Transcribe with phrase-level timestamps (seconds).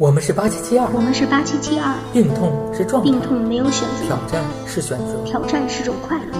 [0.00, 4.06] 我们是八七七二，我们是八七七二，病痛是状态，病痛没有选择。
[4.06, 5.22] 挑，战是选择。
[5.26, 6.38] 挑战是种快乐。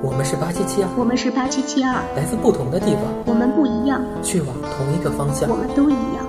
[0.00, 5.50] 我们是八七七二，我们是八七七二，来自不同的地方，我们不一样，去往同一个方向。
[5.50, 5.54] 我。
[5.54, 6.24] 们都一样。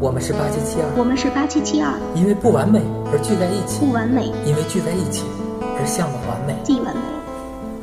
[0.00, 2.80] 我们是八七七二，我们是八七七二，因为不完美
[3.10, 3.84] 而聚在一起。
[3.84, 4.30] 不，完美。
[4.46, 5.24] 因为聚在一起。
[5.76, 6.54] 而向往完美。
[6.62, 7.02] 既完美。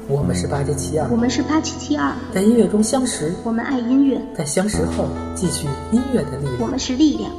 [0.07, 1.09] 我们是八七七二。
[1.11, 6.61] 我，们是八七七二，在音乐中相识，我们爱音乐，在相识后继续音乐的力量。
[6.61, 7.29] 我们是力量。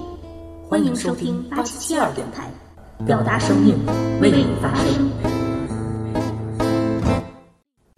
[0.68, 2.52] 欢迎收听八七七二电台，
[3.06, 3.86] 表达生命，
[4.20, 5.08] 为你发声。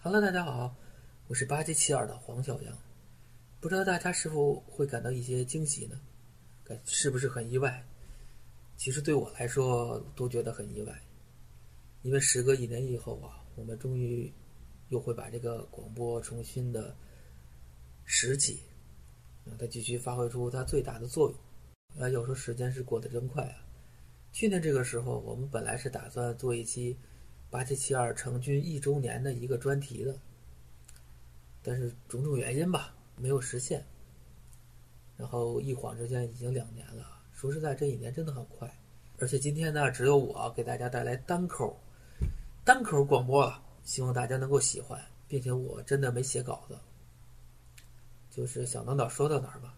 [0.02, 0.76] Hello，大家好，
[1.28, 2.78] 我是八七七二的黄小阳。
[3.58, 5.98] 不知道大家是否会感到一些惊喜呢？
[6.62, 7.82] 感是不是很意外？
[8.76, 10.92] 其实对我来说都觉得很意外，
[12.02, 14.30] 因为时隔一年以后啊，我们终于
[14.90, 16.94] 又会把这个广播重新的
[18.04, 18.60] 拾起，
[19.46, 21.38] 让它继续发挥出它最大的作用。
[21.98, 23.64] 啊，有时候时间是过得真快啊！
[24.32, 26.96] 去年这个时候，我们本来是打算做一期
[27.50, 30.14] 八七七二成军一周年的一个专题的，
[31.62, 33.84] 但是种种原因吧，没有实现。
[35.16, 38.72] 然后一晃之间已经两年了，说实在，这一年真的很快。
[39.18, 41.76] 而且今天呢，只有我给大家带来单口
[42.64, 46.78] 单口广播了，希望大家能够喜欢，并且我真的没写稿子，
[48.30, 49.74] 就是想到哪儿说到哪儿吧，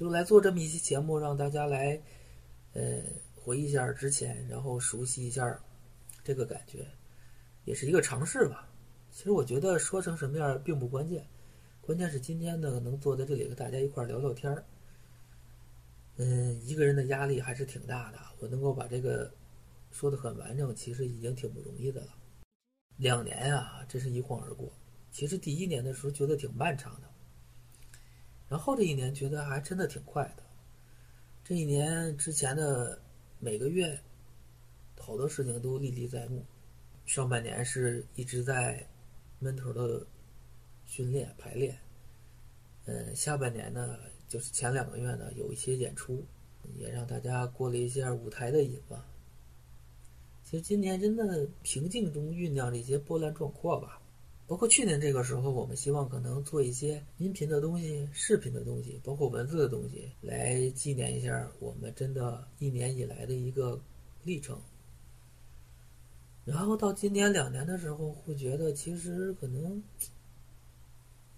[0.00, 2.00] 就来做这么一期节目，让大家来，
[2.72, 3.02] 呃，
[3.34, 5.60] 回忆一下之前，然后熟悉一下
[6.24, 6.86] 这个感觉，
[7.66, 8.66] 也是一个尝试吧。
[9.10, 11.28] 其实我觉得说成什么样并不关键，
[11.82, 14.64] 关键是今天呢能坐在这里和大家一块聊聊天儿。
[16.16, 19.30] 嗯，一个人的压力还是挺大的，我能够把这个
[19.90, 22.14] 说的很完整，其实已经挺不容易的了。
[22.96, 24.72] 两年啊，真是一晃而过。
[25.10, 27.10] 其实第一年的时候觉得挺漫长的，
[28.50, 30.42] 然后这一年觉得还真的挺快的。
[31.44, 33.00] 这一年之前的
[33.38, 33.98] 每个月，
[34.98, 36.44] 好多事情都历历在目。
[37.06, 38.86] 上半年是一直在
[39.38, 40.04] 闷头的
[40.84, 41.78] 训练排练，
[42.86, 43.98] 嗯，下半年呢，
[44.28, 46.24] 就是前两个月呢有一些演出，
[46.74, 49.06] 也让大家过了一下舞台的瘾吧。
[50.42, 53.99] 其实今年真的平静中酝酿着一些波澜壮阔吧。
[54.50, 63.80] 包括去年这个时候，我们希望可能做一些音频的东西、视频的东西，包括文字的东西，来纪念一下我们真的一年以来的一个
[64.24, 64.60] 历程。
[66.44, 69.80] 然后到今年两年的时候，会觉得其实可能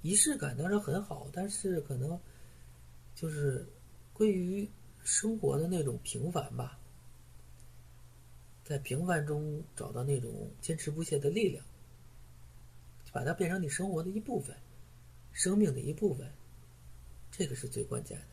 [0.00, 2.18] 仪式感当然很好，但是可能
[3.14, 3.66] 就是
[4.14, 4.66] 归于
[5.04, 6.78] 生活的那种平凡吧，
[8.64, 11.62] 在平凡中找到那种坚持不懈的力量。
[13.12, 14.56] 把它变成你生活的一部分，
[15.30, 16.32] 生命的一部分，
[17.30, 18.24] 这个是最关键的。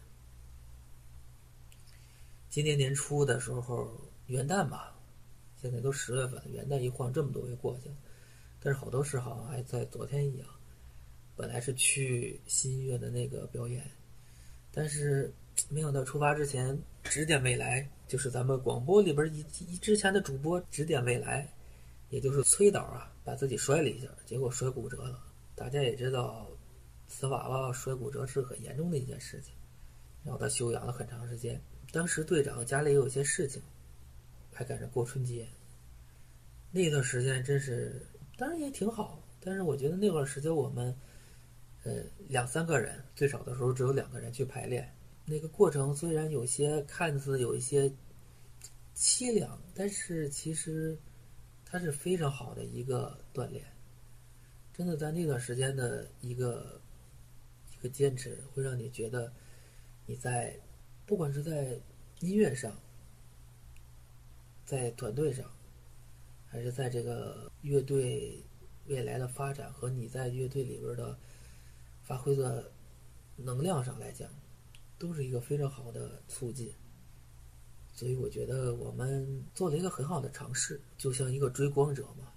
[2.50, 3.92] 今年年初的时候，
[4.28, 4.98] 元旦吧，
[5.62, 7.96] 现在都十月份了，元旦一晃这么多月过去了，
[8.62, 10.48] 但是好多事好像还在昨天一样。
[11.36, 13.86] 本来是去新月的那个表演，
[14.72, 15.34] 但是
[15.70, 21.48] 没想到出发之前指点未来，就是咱们广播里边一一之前的主播指点未来，
[22.10, 23.14] 也就是崔导啊。
[23.30, 25.24] 把自己摔了一下，结果摔骨折了。
[25.54, 26.50] 大家也知道，
[27.08, 29.54] 瓷娃娃摔骨折是很严重的一件事情，
[30.24, 31.62] 然后他休养了很长时间。
[31.92, 33.62] 当时队长家里有些事情，
[34.52, 35.48] 还赶上过春节，
[36.72, 38.04] 那段时间真是，
[38.36, 39.24] 当然也挺好。
[39.40, 40.98] 但是我觉得那段时间我们，
[41.84, 44.92] 呃，两三个人，最少的时候只有两个人去排练。
[45.24, 47.94] 那个过程虽然有些看似有一些
[48.96, 50.98] 凄凉，但是其实。
[51.72, 53.64] 它是非常好的一个锻炼，
[54.74, 56.82] 真的在那段时间的一个
[57.72, 59.32] 一个坚持，会让你觉得
[60.08, 60.60] 你在
[61.06, 61.80] 不管是在
[62.22, 62.76] 音乐上，
[64.66, 65.46] 在团队上，
[66.48, 68.44] 还是在这个乐队
[68.88, 71.16] 未来的发展和你在乐队里边的
[72.02, 72.72] 发挥的
[73.36, 74.28] 能量上来讲，
[74.98, 76.74] 都是一个非常好的促进。
[78.00, 82.32] 所以我觉得我们做了一个很好的尝试，就像一个追光者嘛，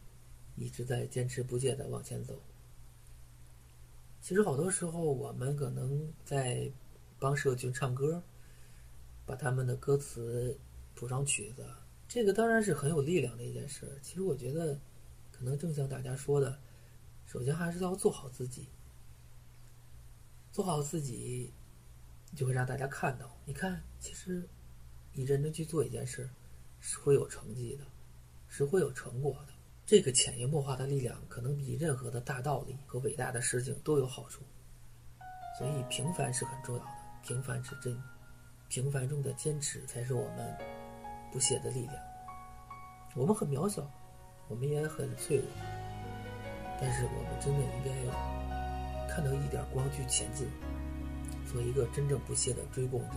[0.57, 2.37] 一直在坚持不懈的往前走。
[4.21, 6.69] 其实好多时候我们可能在
[7.17, 8.21] 帮社群唱歌，
[9.25, 10.59] 把他们的歌词
[10.97, 11.65] 谱上曲子，
[12.09, 13.87] 这个当然是很有力量的一件事。
[14.03, 14.77] 其实我觉得，
[15.31, 16.59] 可能正像大家说的，
[17.25, 18.67] 首先还是要做好自己，
[20.51, 21.53] 做好自己，
[22.35, 24.43] 就会让大家看到，你看，其实。
[25.15, 26.29] 你认真去做一件事，
[26.81, 27.85] 是会有成绩的，
[28.49, 29.53] 是会有成果的。
[29.85, 34.43] 这个潜移默化的力量，可能比任何的大道理和伟大的事情都有好处。
[35.59, 36.89] 所以，平凡是很重要的，
[37.23, 38.01] 平凡是真，
[38.69, 40.57] 平凡中的坚持才是我们
[41.31, 41.95] 不懈的力量。
[43.15, 43.87] 我们很渺小，
[44.49, 45.47] 我们也很脆弱，
[46.81, 50.49] 但是我们真的应该看到一点光去前进，
[51.53, 53.17] 做一个真正不懈的追梦者。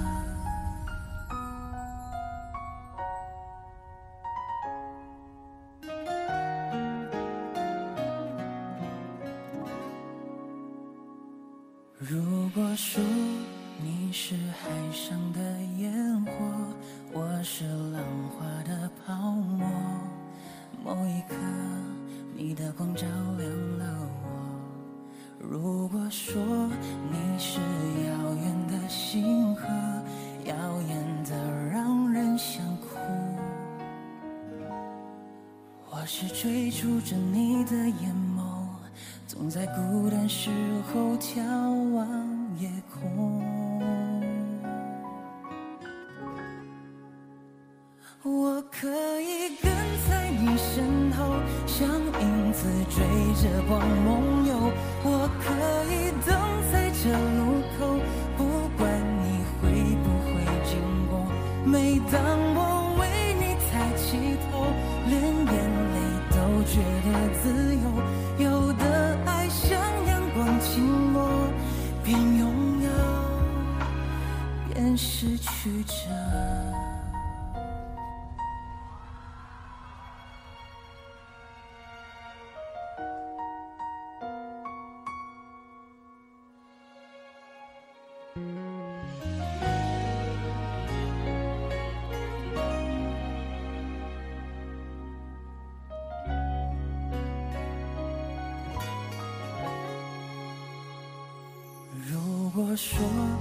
[102.71, 103.40] 我说。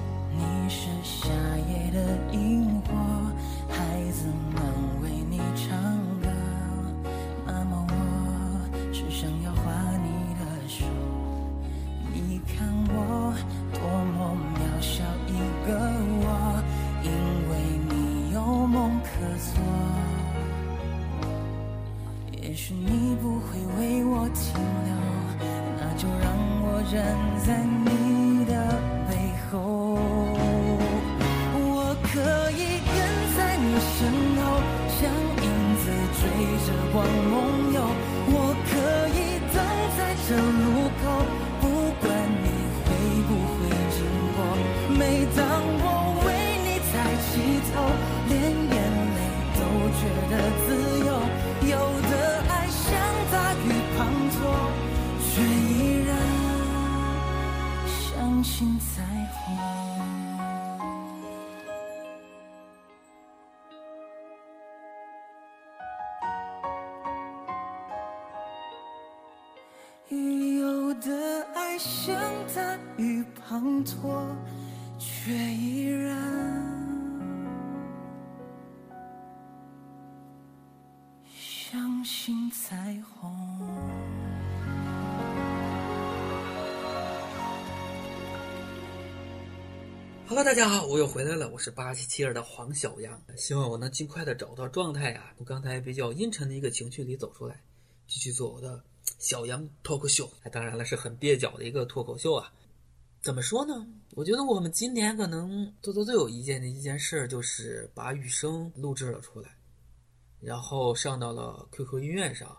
[70.10, 72.12] 有的爱像
[72.52, 74.34] 大雨滂沱，
[74.98, 76.18] 却依然
[81.28, 83.30] 相信彩虹。
[90.26, 97.62] Hello，大家好，我又回来了，我是八七七二的黄小阳，希望我能尽快的找到状态啊，从刚才比较阴沉的一个情绪里走出来，
[98.08, 98.82] 继续做我的。
[99.20, 102.52] 小杨脱口秀，那当然了，是很蹩脚的一个脱口秀啊。
[103.20, 103.86] 怎么说呢？
[104.14, 109.54] 我觉得我们今年可能做的最有意见的一件事，就是把雨声录制了出来，
[110.40, 112.56] 然后上到了 QQ 音乐上，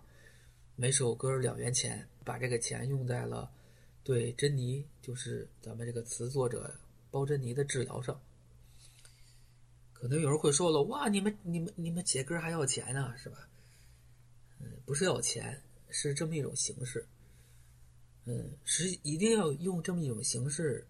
[0.75, 3.51] 每首歌两元钱，把这个钱用在了
[4.03, 6.71] 对珍妮，就是咱们这个词作者
[7.09, 8.21] 包珍妮的治疗上。
[9.93, 13.49] 可能有人会说了，哇，你们你们你们写歌还要钱呢，是吧？
[14.59, 15.59] 嗯，不是要钱。
[15.91, 17.05] 是这么一种形式，
[18.25, 20.87] 嗯，是一定要用这么一种形式，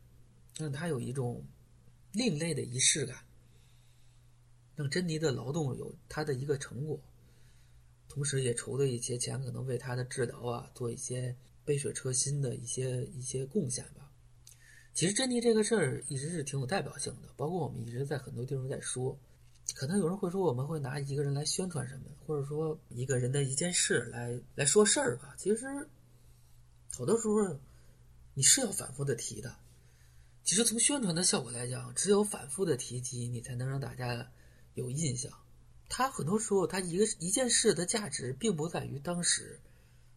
[0.58, 1.44] 让它有一种
[2.12, 3.18] 另类的仪式感，
[4.76, 7.00] 让珍妮的劳动有它的一个成果，
[8.08, 14.12] 同时也筹的一些钱，可能为他的治疗啊做一些杯水车薪的一些一些贡献吧。
[14.94, 19.18] 其实珍妮这个事儿一直是挺有代表性的，包括我们一直在很多地方在说。
[19.76, 25.34] 可能有人会说，我们会拿一个人来宣传什么，或者说一个人的一件事来来说事儿吧。
[25.38, 25.66] 其实，
[26.94, 27.60] 好多时候
[28.34, 29.56] 你是要反复的提的。
[30.44, 34.32] 其实从宣传的效果来讲，只有反复的提及，你才能让大家
[34.74, 35.32] 有印象。
[35.88, 39.60] 他很多时候，他一个一件事的价值，并不在于当时。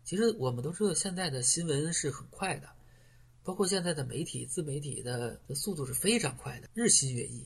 [0.04, 2.68] 其实我们都知道，现在的新闻是很快的，
[3.42, 7.44] 包括现在的媒体、自媒体的的速度是非常快的，日新月异，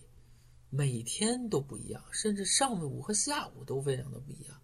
[0.71, 4.61] 每天都不一样，甚至上午和下午都非常的不一样，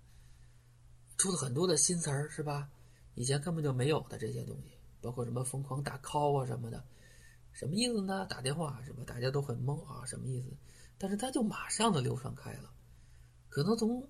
[1.16, 2.68] 出了很多的新词儿，是吧？
[3.14, 6.84] 以前根本就没有的这些东西，包括什么疯狂打 call 啊什么的，
[7.52, 8.26] 什么意思呢？
[8.26, 9.04] 打电话什么？
[9.04, 10.48] 大家都很懵啊，什么意思？
[10.98, 12.70] 但是它就马上的流传开了，
[13.48, 14.08] 可能从。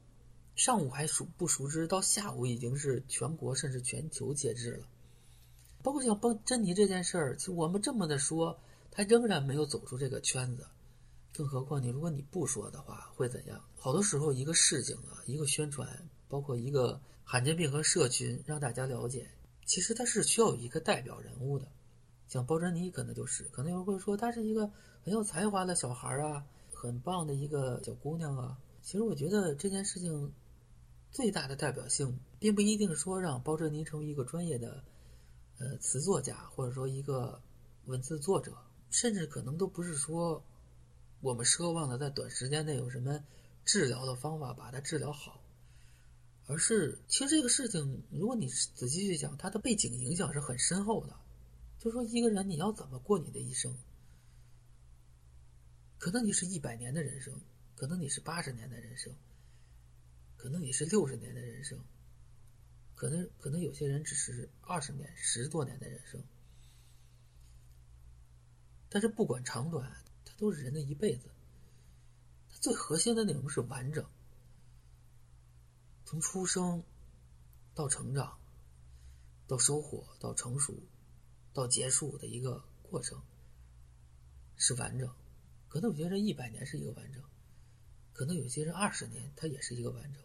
[0.57, 4.87] 上午还熟不熟知，到下午已经是全国甚至全球皆知了。
[5.83, 8.57] 包括像帮珍妮这件事儿，其实我们这么的说，
[8.89, 10.65] 他仍然没有走出这个圈子。
[11.37, 13.63] 更何况你如果你不说的话，会怎样？
[13.77, 19.29] 好多时候一个事情啊，一个宣传，包括一个罕见病和社群，让大家了解，
[19.67, 21.67] 其实它是需要有一个代表人物的。
[22.29, 24.71] 像包珍妮可能就是，可能有人会说她是一个
[25.03, 28.57] 很有才华的小孩啊，很棒的一个小姑娘啊。
[28.81, 30.33] 其实我觉得这件事情。
[31.11, 34.83] 最大的代表性，并不一定说让包珍妮成为一个专业的，
[35.61, 37.41] 呃，词作家，或者说一个
[37.85, 38.53] 文字作者，
[38.91, 40.43] 甚至可能都不是说，
[41.25, 43.25] 我们奢望的在短时间内有什么
[43.65, 45.43] 治疗的方法把它治疗好，
[46.47, 51.17] 而是其实这个事情，如果你仔细去想，它的背景影响是很深厚的。
[51.79, 53.75] 就说一个人你要怎么过你的一生，
[55.97, 57.41] 可能你是一百年的人生，
[57.75, 59.11] 可能你是八十年的人生。
[60.37, 61.79] 可能你是六十年的人生，
[62.95, 66.23] 可能可能有些人只是二十年、十多年的人生，
[68.91, 69.91] 但是不管长短，
[70.37, 71.31] 都是人的一辈子。
[72.51, 74.05] 它最核心的内容是完整，
[76.05, 76.83] 从出生
[77.75, 78.39] 到成长，
[79.47, 80.75] 到收获，到成熟，
[81.53, 83.21] 到结束的一个过程
[84.57, 85.11] 是完整。
[85.69, 87.21] 可能有些人一百年是一个完整，
[88.13, 90.23] 可能有些人二十年，它也是一个完整。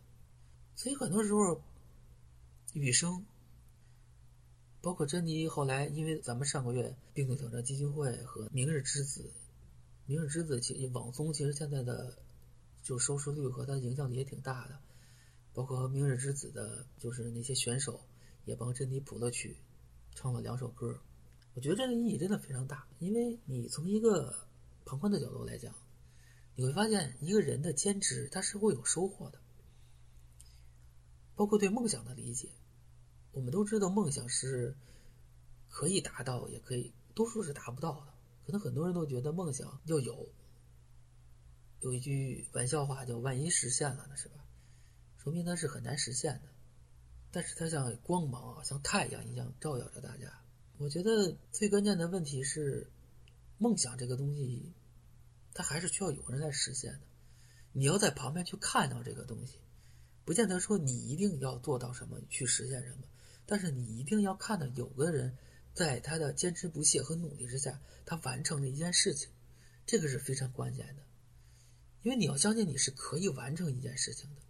[0.75, 1.61] 所以很多时候，
[2.73, 3.25] 雨生，
[4.79, 9.31] 包括珍妮，后来因为咱们上个月病毒挑战基金会和明日之子，
[10.09, 12.17] 明日之子其实网综其实现在的
[12.81, 14.79] 就收视率和它的影响力也挺大的，
[15.53, 18.01] 包括明日之子的，就是那些选手
[18.43, 19.57] 也帮珍妮谱了曲，
[20.15, 20.99] 唱了两首歌，
[21.53, 24.33] 我觉得这个意义真的非常大，因为你从一个
[24.83, 25.75] 旁观的角度来讲，
[26.55, 29.37] 你会发现一个人的坚持他是会有收获的。
[31.35, 32.49] 包括对梦想的理解，
[33.31, 34.75] 我们都知道梦想是
[35.67, 38.13] 可以达到，也可以多数是达不到的。
[38.49, 40.27] 可能很多人都觉得梦想要有，
[41.81, 44.45] 有一句玩笑话叫“万一实现了呢”，是吧？
[45.17, 46.49] 说明它是很难实现的。
[47.31, 50.41] 但是它像光芒啊，像太阳一样照耀着大家。
[50.77, 52.89] 我觉得最关键的问题是，
[53.57, 54.73] 梦想这个东西，
[55.53, 57.01] 它还是需要有人来实现的。
[57.73, 59.59] 你要在旁边去看到这个东西。
[60.25, 63.03] 不见得说你一定要做到什么去实现什么，
[63.45, 65.37] 但是你一定要看到有个人
[65.73, 69.29] 在他的坚持不懈和努力之下，他完成了一件事情，
[69.85, 71.03] 这个是非常关键的。
[72.01, 74.41] 因为你要相信你是可以完成一件事情的，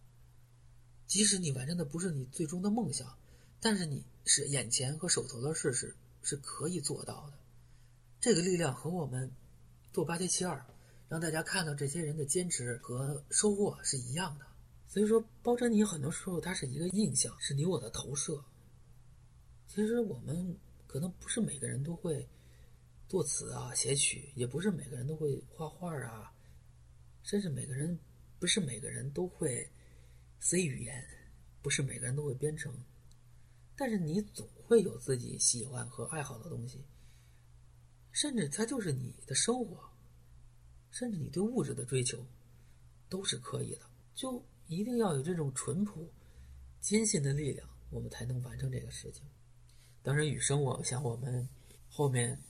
[1.08, 3.18] 即使你完成的不是你最终的梦想，
[3.60, 7.40] 但是你是眼前和手头的事是是可以做到的。
[8.22, 9.32] 这个力量和我们
[9.92, 10.64] 做八七七二，
[11.08, 14.46] 让大家看到这些人的坚持和收获是一样的。
[14.88, 18.44] 所以说，包珍妮很多时候它是一个印象，是你我的投射。
[19.68, 20.58] 其实我们
[20.90, 22.28] 可能不是每个人都会
[23.08, 26.34] 作词啊、写曲，也不是每个人都会画画啊，
[27.22, 27.96] 甚至每个人
[28.40, 29.70] 不是每个人都会
[30.40, 31.08] C 语言，
[31.62, 32.74] 不是每个人都会编程。
[33.76, 36.84] 但是你总会有自己喜欢和爱好的东西，
[38.12, 39.88] 甚至它就是你的生活，
[40.90, 42.26] 甚至你对物质的追求
[43.08, 43.82] 都是可以的。
[44.16, 44.44] 就。
[44.70, 46.08] 一定要有这种淳朴、
[46.80, 49.24] 坚信的力量，我们才能完成这个事情。
[50.02, 51.48] 当然，雨声，我想我们
[51.88, 52.42] 后面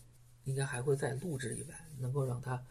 [0.44, 2.64] 应该还会再录制一版，能够让它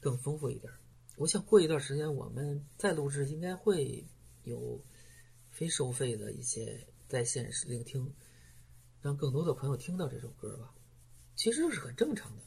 [0.00, 0.72] 更丰富一点。
[1.16, 4.04] 我想过一段时间我们再录制，应该会
[4.42, 4.80] 有
[5.50, 8.12] 非收费的一些在线聆听，
[9.00, 10.74] 让更多的朋友听到这首歌吧。
[11.36, 12.42] 其实是很正常的，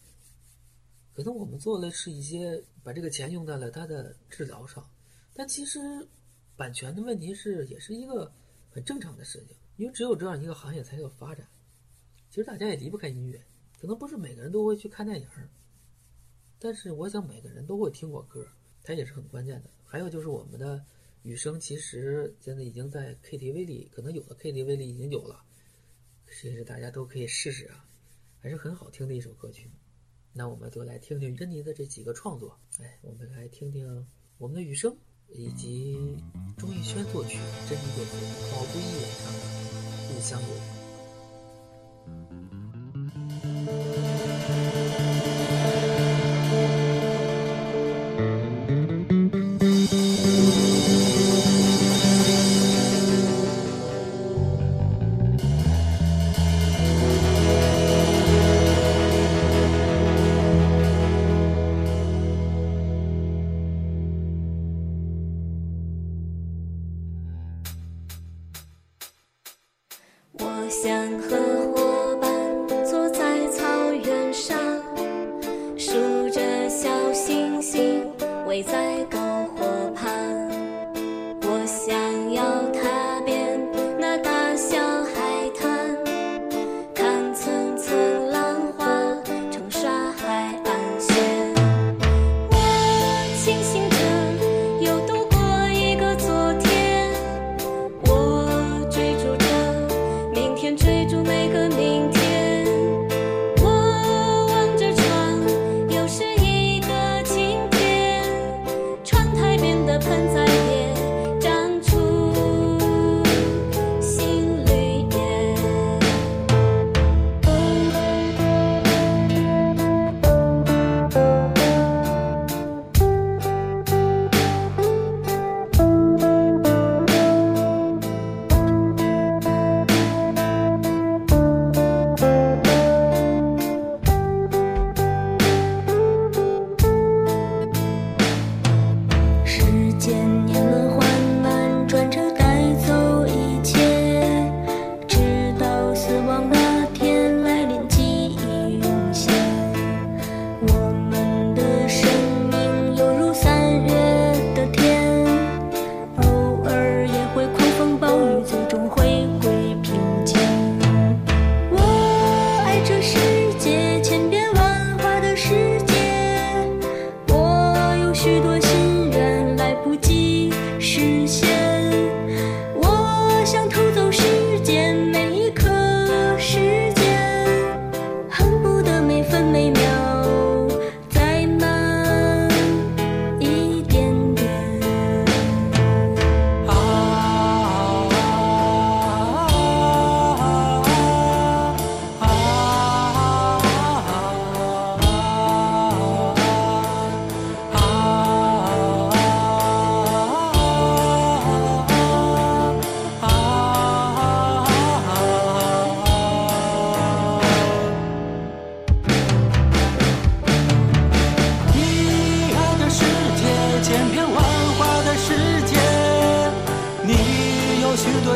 [1.14, 4.90] 可能我们做的是一些把这个钱用在了他的治疗上，
[5.34, 5.80] 但其实。
[6.58, 8.34] 版权的问题是，也是一个
[8.72, 11.48] 很正常的事情，因为只有这样一个行业才有发展。
[12.30, 13.42] 其实大家也离不开音乐，
[13.80, 15.28] 可能不是每个人都会去看电影，
[16.60, 18.48] 但是我想每个人都会听过歌，
[18.84, 19.70] 它也是很关键的。
[19.86, 20.84] 还有就是我们的
[21.24, 25.44] 雨声，其实现在已经在 KTV 里，可能有的 KTV 里已经有了，
[26.28, 27.86] 其实大家都可以试试啊，
[28.40, 29.70] 还是很好听的一首歌曲。
[30.34, 34.06] 那我们就来听听珍妮的这几个创作，哎，我们来听听
[34.38, 34.96] 我们的雨声，
[35.30, 35.98] 以及
[36.58, 38.18] 钟逸轩作曲、珍妮作词、
[38.52, 39.40] 毛不易演唱的
[40.14, 40.77] 《故乡有
[42.08, 42.47] Thank you.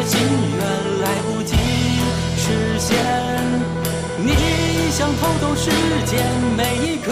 [0.06, 0.20] 心
[0.58, 0.60] 愿
[1.02, 1.56] 来不及
[2.36, 2.90] 实现，
[4.18, 5.70] 你想偷走时
[6.06, 6.20] 间
[6.58, 7.12] 每一刻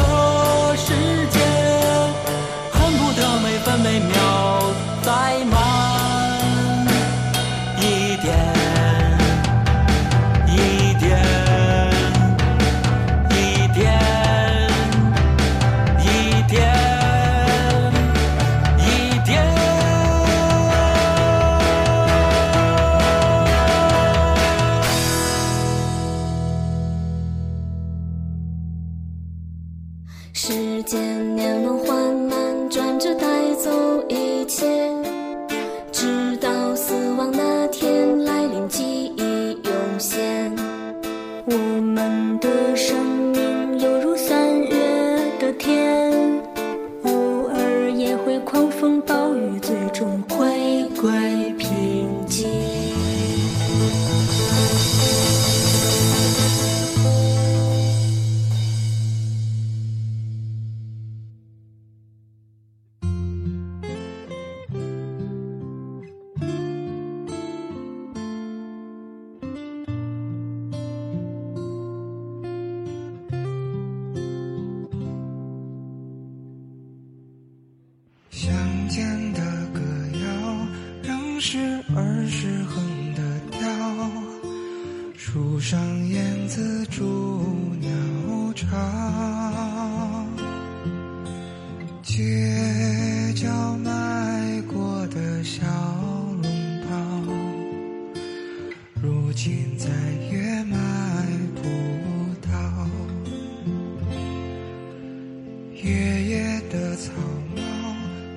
[106.99, 107.13] 草
[107.55, 107.61] 帽，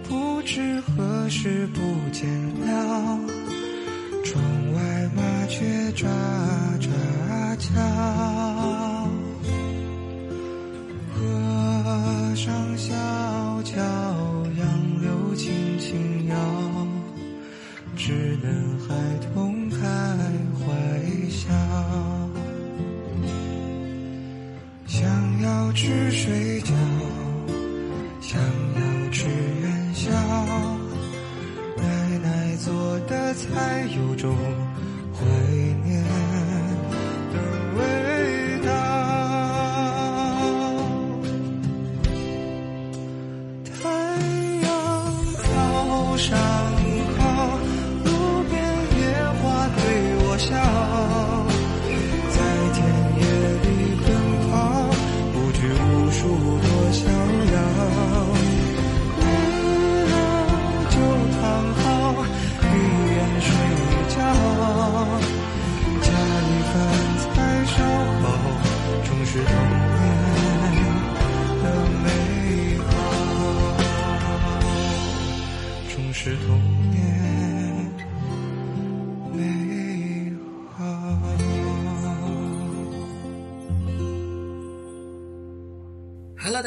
[0.08, 1.80] 不知何时不
[2.12, 2.28] 见
[2.60, 3.18] 了。
[4.24, 4.40] 窗
[4.72, 4.80] 外
[5.16, 6.06] 麻雀喳
[6.78, 6.86] 喳
[7.58, 7.74] 叫，
[11.12, 11.18] 河
[12.36, 12.94] 上小
[13.64, 13.82] 桥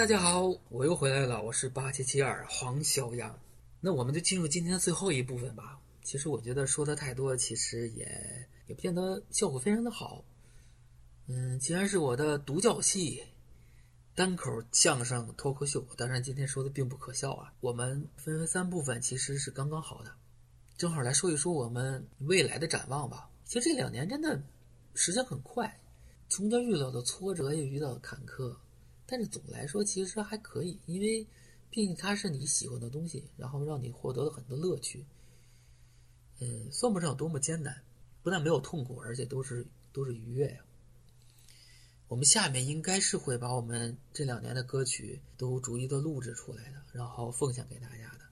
[0.05, 3.39] 大家好，我又回来了，我是八七七二黄小阳。
[3.79, 5.79] 那我们就进入今天的最后一部分吧。
[6.03, 10.23] 其实我觉得说的太多，其实也也不见得效果非常的好。
[11.25, 13.23] 嗯，既然是我的独角戏、
[14.13, 17.51] 单口相声脱口秀，当然今天说的并不可笑啊。
[17.59, 20.11] 我们分为三部分，其实是刚刚好的，
[20.77, 23.27] 正好来说一说我们未来的展望吧。
[23.43, 24.39] 其实这两年真的
[24.93, 25.79] 时间很快，
[26.29, 28.55] 中间遇到的挫折也遇到了坎坷，
[29.05, 31.27] 但是总的来说其实还可以，因为
[31.69, 35.05] 毕竟它是你喜欢的东西，然后让你获得了很多乐趣。
[36.39, 37.83] 嗯，算不上多么艰难，
[38.23, 40.65] 不但没有痛苦，而且都是都是愉悦呀、
[42.07, 48.25] 我们下面应该是会把我们这两年的歌曲都逐一的录制出来的，然后奉献给大家的。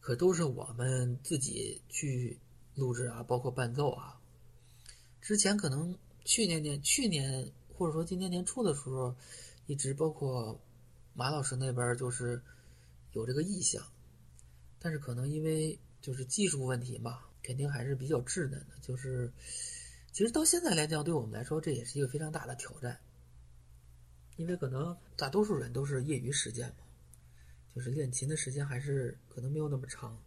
[0.00, 2.38] 可都是我们自己去
[2.74, 4.20] 录制啊，包括伴奏啊。
[5.20, 9.14] 之前可能去年年、去年或者说今年年初的时候，
[9.66, 10.60] 一直包括
[11.14, 12.42] 马老师那边就是
[13.12, 13.80] 有这个意向，
[14.80, 18.76] 但是可能因为就是技术问题嘛，肯定还是比较稚嫩的。
[18.82, 19.32] 就是
[20.10, 22.98] 其实到现在来讲，对我们来说这也是一个非常大的挑战，
[24.36, 26.84] 因为可能大多数人都是业余时间嘛，
[27.76, 30.20] 就是练琴的时间还是可能没有那么长。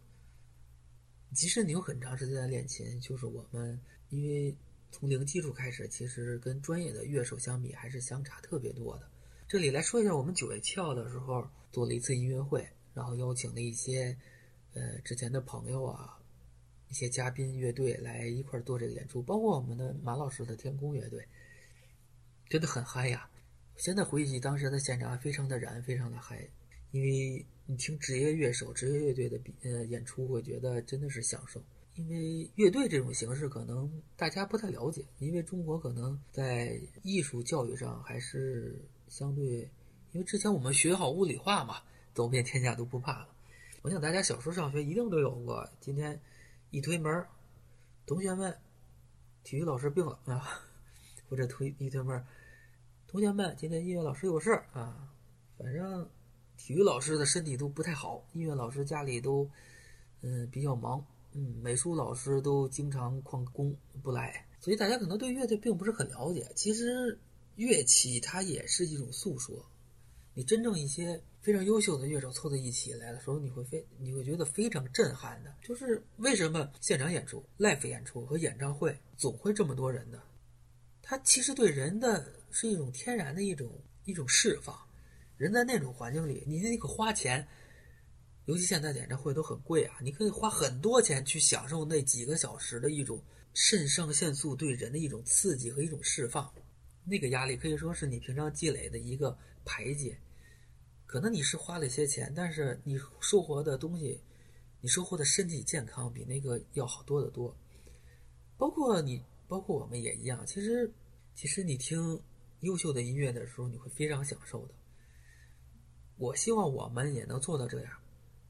[1.34, 4.56] 即使你有很长时间的练琴，就是我们因为
[4.92, 9.08] 从零基础开始，其实跟专业的乐手相比还是相差特别多的。
[9.48, 14.16] 这里来说一下，我们九月七号的时候做了一次音乐会，然后邀请了一些
[14.74, 16.20] 呃之前的朋友啊，
[16.88, 21.26] 一些嘉宾乐队来一块儿做这个演出，包括我们的马老师的天空乐队，
[22.48, 23.28] 真的很嗨呀！
[23.76, 26.46] 现在回忆起当时的现场，非常的燃，非常的嗨，
[26.90, 31.62] 因为你听职业乐手、职业乐队的比呃演出，会觉得真的是享受。
[31.94, 39.70] 因为乐队这种形式可能大家不太了解，因为中国可能在艺术教育上还是相对，
[40.12, 41.82] 因为之前我们学好物理化嘛，
[42.14, 43.28] 走遍天下都不怕了。
[43.82, 46.18] 我想大家小时候上学一定都有过，今天
[46.70, 47.26] 一推门，
[48.06, 48.56] 同学们，
[49.44, 50.48] 体育老师病了啊，
[51.28, 52.24] 或者推一推门，
[53.06, 55.12] 同学们，今天音乐老师有事儿啊，
[55.58, 56.08] 反正
[56.56, 59.50] 体育老师的身体都不太好，音乐老师家里都
[60.22, 61.04] 嗯比较忙。
[61.34, 66.46] 嗯，美术老师都经常旷工不来，所以大家可能对乐队并不是很了解。
[66.54, 67.18] 其实
[67.56, 69.64] 乐器它也是一种诉说。
[70.34, 75.54] 你真正一些非常优秀的乐手凑在一起来的时候，你会非你会觉得非常震撼的。
[75.62, 80.22] 就是为什么现场演出、live 演出和演唱会总会这么多人呢？
[81.02, 83.70] 它其实对人的是一种天然的一种
[84.04, 84.74] 一种释放。
[85.36, 87.46] 人在那种环境里，你那个花钱。
[88.46, 93.22] 尤其现在演唱会都很贵啊，你可以花很多钱去享受那几个小时的一种
[93.54, 96.52] 肾上腺素对人的一种刺激和一种释放，
[97.04, 100.18] 那个压力可以说是你平常积累的一个排解。
[101.06, 104.20] 可能你是花了一些钱，但是你收获的东西，
[104.80, 107.54] 你收获的身体健康比那个要好多得多。
[108.56, 110.44] 包括你，包括我们也一样。
[110.46, 110.90] 其实，
[111.34, 112.18] 其实你听
[112.60, 114.74] 优秀的音乐的时候，你会非常享受的。
[116.16, 117.92] 我希望我们也能做到这样，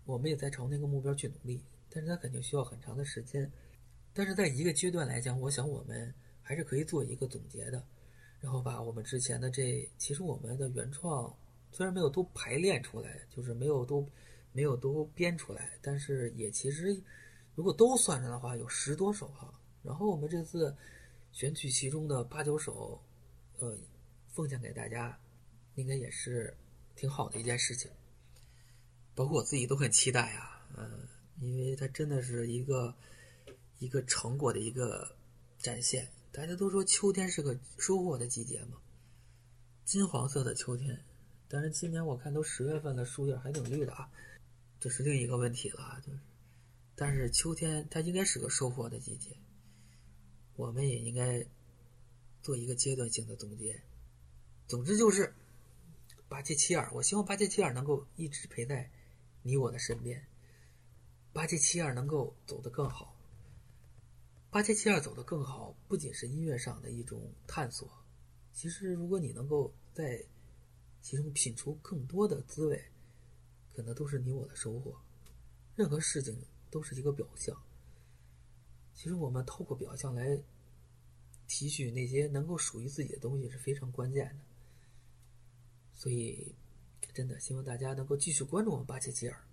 [0.04, 3.50] 我们也在朝那个目标去努力，但是它肯定需要很长的时间。
[4.12, 6.12] 但是在一个阶段来讲，我想我们
[6.42, 7.82] 还是可以做一个总结的，
[8.40, 11.34] 然后把我们之前的这，其实我们的原创
[11.70, 14.06] 虽然没有都排练出来，就是没有都
[14.52, 17.00] 没有都编出来，但是也其实
[17.54, 19.52] 如果都算上的话，有十多首哈。
[19.82, 20.76] 然后我们这次
[21.32, 23.00] 选取其中的八九首，
[23.58, 23.76] 呃，
[24.28, 25.18] 奉献给大家，
[25.76, 26.54] 应该也是
[26.94, 27.90] 挺好的一件事情。
[29.14, 31.08] 包括我自己都很期待啊，嗯，
[31.40, 32.94] 因为它真的是一个
[33.78, 35.16] 一个成果的一个
[35.58, 36.08] 展现。
[36.32, 38.78] 大家都说秋天是个收获的季节嘛，
[39.84, 41.04] 金黄色的秋天。
[41.46, 44.10] 但是今年我看都十月份了，树叶还挺绿的啊，
[44.80, 46.18] 这是另一个问题了，就是。
[46.94, 49.36] 但是秋天它应该是个收获的季节。
[50.56, 51.44] 我们也应该
[52.42, 53.82] 做一个阶段性的总结。
[54.66, 55.34] 总之就是
[56.28, 58.90] 八七七二，我希望八七七二能够一直陪在
[59.42, 60.26] 你我的身边。
[61.32, 63.16] 八七七二能够走得更好。
[64.50, 67.88] 八七七二走得更好，不仅是音乐上的一种探索，
[68.52, 70.22] 其实如果你能够在
[71.00, 72.84] 其中品出更多的滋味，
[73.74, 74.94] 可能都是你我的收获。
[75.74, 76.38] 任何事情
[76.70, 77.56] 都是一个表象。
[78.92, 80.38] 其实我们透过表象来
[81.48, 84.44] 提取那些能够属于自己的东西是非常关键的，
[85.94, 86.54] 所以
[87.12, 89.44] 真的希望大家能够继续关注我们巴切吉尔，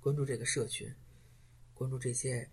[0.00, 0.92] 关注这个社群，
[1.74, 2.48] 关注这些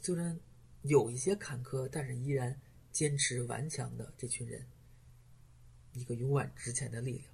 [0.00, 0.38] 虽然
[0.82, 2.58] 有一些坎坷，但是依然
[2.90, 4.66] 坚持顽强的这群人，
[5.92, 7.24] 一个勇往直前的力量。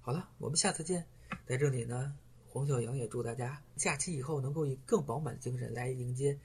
[0.00, 1.06] 好了，我们下次见。
[1.44, 2.16] 在这里呢，
[2.48, 6.38] 黄小阳也祝大家假期以后能够以更饱满的精神来迎接。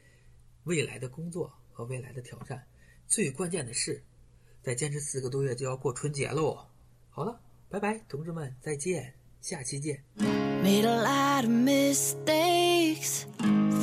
[0.64, 2.68] 未来的工作和未来的挑战，
[3.08, 4.04] 最关键的是，
[4.62, 6.68] 再坚持四个多月就要过春节喽。
[7.10, 10.03] 好了，拜拜，同志们，再见，下期见。
[10.63, 13.27] Made a lot of mistakes.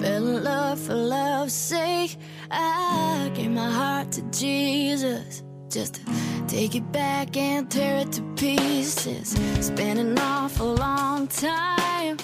[0.01, 2.17] Fell in love for love's sake.
[2.49, 6.01] I gave my heart to Jesus just to
[6.47, 9.35] take it back and tear it to pieces.
[9.61, 12.17] Spent an awful long time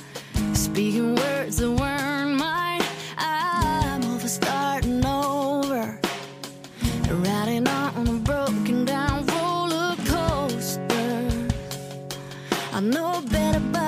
[0.54, 2.82] speaking words that weren't mine.
[3.18, 4.28] I'm over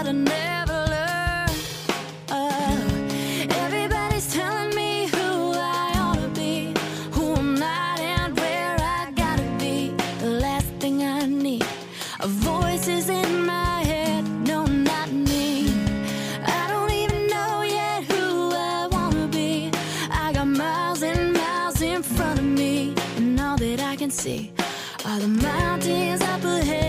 [0.07, 1.49] But I never learn.
[2.31, 6.73] Uh, everybody's telling me who I ought to be,
[7.13, 9.95] who I'm not, and where I gotta be.
[10.21, 11.67] The last thing I need
[12.21, 14.25] are voices in my head.
[14.47, 15.69] No, not me.
[16.45, 19.73] I don't even know yet who I wanna be.
[20.11, 24.53] I got miles and miles in front of me, and all that I can see
[25.05, 26.86] are the mountains up ahead.